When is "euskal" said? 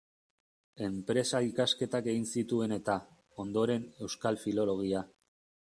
4.07-4.45